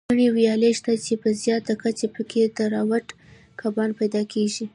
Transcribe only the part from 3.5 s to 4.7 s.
کبان پیدا کېږي.